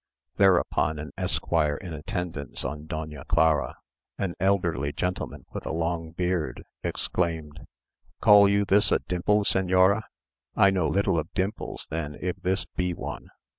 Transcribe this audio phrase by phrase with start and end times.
[0.37, 3.77] Thereupon an esquire in attendance on Doña Clara,
[4.17, 7.59] an elderly gentleman with a long beard, exclaimed,
[8.19, 10.01] "Call you this a dimple, señora?
[10.55, 13.27] I know little of dimples then if this be one.